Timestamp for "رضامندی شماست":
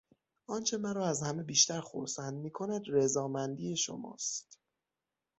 2.87-4.59